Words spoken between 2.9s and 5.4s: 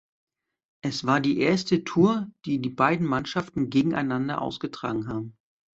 Mannschaften gegeneinander ausgetragen haben.